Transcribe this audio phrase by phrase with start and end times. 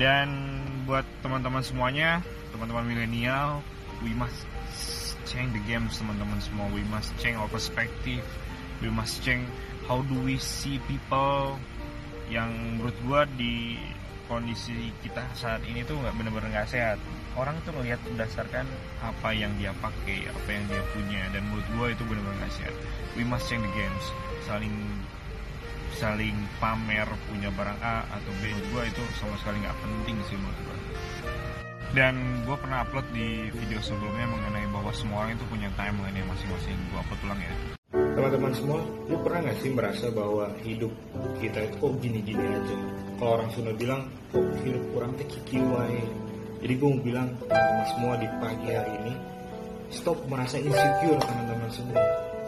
[0.00, 3.62] dan buat teman-teman semuanya teman-teman milenial
[4.02, 4.44] we must
[5.34, 6.68] change the games teman-teman semua.
[6.70, 8.22] We must change our perspective.
[8.78, 9.48] We must change
[9.88, 11.58] how do we see people
[12.30, 13.76] yang menurut gua di
[14.24, 16.98] kondisi kita saat ini tuh nggak benar-benar nggak sehat.
[17.34, 18.64] Orang tuh ngelihat berdasarkan
[19.02, 21.22] apa yang dia pakai apa yang dia punya.
[21.34, 22.74] Dan menurut gua itu benar-benar nggak sehat.
[23.18, 24.04] We must change the games.
[24.46, 24.72] Saling
[25.96, 30.60] saling pamer punya barang A atau B gua itu sama sekali nggak penting sih menurut
[30.66, 30.76] gua
[31.94, 36.26] dan gue pernah upload di video sebelumnya mengenai bahwa semua orang itu punya timeline yang
[36.26, 37.54] masing-masing gue upload ulang ya
[37.94, 38.78] Teman-teman semua,
[39.10, 40.90] lu pernah gak sih merasa bahwa hidup
[41.38, 42.76] kita itu kok gini-gini aja?
[43.18, 46.02] Kalau orang Sunda bilang, kok hidup kurang teh kiki wae.
[46.62, 49.14] Jadi gue mau bilang teman-teman semua di pagi hari ini,
[49.90, 52.02] stop merasa insecure teman-teman semua.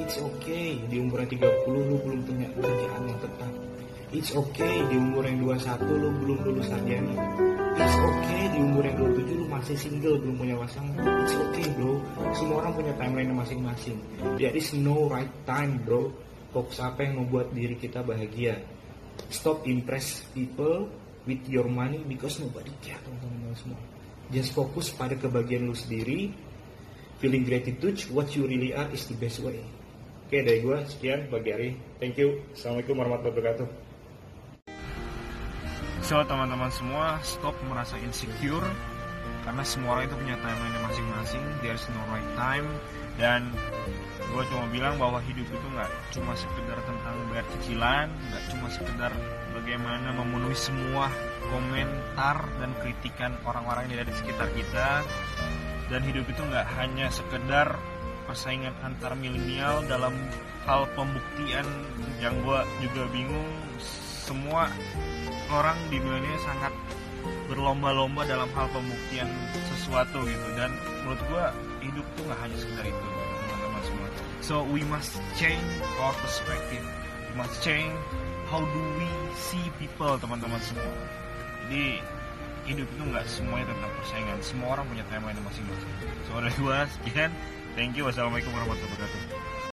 [0.00, 3.52] It's okay, di umur yang 30 lu belum punya kerjaan yang tetap.
[4.12, 7.12] It's okay, di umur yang 21 lu belum lulus sarjana.
[7.76, 10.96] It's okay, di umur yang 27 lu masih single, belum punya pasangan.
[10.96, 12.00] It's okay bro,
[12.32, 13.96] semua orang punya timeline masing-masing.
[14.40, 16.08] There is no right time bro.
[16.52, 18.60] Fokus apa yang membuat diri kita bahagia.
[19.28, 20.88] Stop impress people
[21.28, 23.80] with your money because nobody care teman-teman semua.
[24.32, 26.32] Just fokus pada kebahagiaan lu sendiri.
[27.20, 29.60] Feeling gratitude, what you really are is the best way.
[30.32, 31.70] Oke dari gue sekian pagi hari.
[32.00, 32.40] Thank you.
[32.56, 33.66] Assalamualaikum warahmatullahi wabarakatuh.
[36.00, 38.64] So teman-teman semua stop merasa insecure
[39.44, 41.44] karena semua orang itu punya timeline masing-masing.
[41.60, 42.64] There's no right time
[43.20, 43.52] dan
[44.32, 49.12] gue cuma bilang bahwa hidup itu nggak cuma sekedar tentang bayar cicilan, nggak cuma sekedar
[49.52, 51.12] bagaimana memenuhi semua
[51.52, 55.04] komentar dan kritikan orang-orang yang ada di sekitar kita.
[55.92, 57.76] Dan hidup itu nggak hanya sekedar
[58.32, 60.16] persaingan antar milenial dalam
[60.64, 61.68] hal pembuktian
[62.16, 63.52] yang gue juga bingung.
[64.24, 64.72] Semua
[65.52, 66.72] orang di milenial sangat
[67.52, 69.28] berlomba-lomba dalam hal pembuktian
[69.68, 70.48] sesuatu gitu.
[70.56, 70.72] Dan
[71.04, 71.44] menurut gua
[71.84, 73.06] hidup tuh nggak hanya sekedar itu
[73.44, 74.08] teman-teman semua.
[74.40, 75.68] So we must change
[76.00, 76.80] our perspective.
[77.28, 77.92] We must change
[78.48, 80.88] how do we see people teman-teman semua.
[81.68, 82.00] Jadi
[82.64, 84.38] hidup itu nggak semuanya tentang persaingan.
[84.40, 85.92] Semua orang punya timeline masing-masing.
[86.30, 87.30] So dari gua sekian
[87.74, 88.04] thank you.
[88.04, 89.52] Wassalamualaikum warahmatullahi wabarakatuh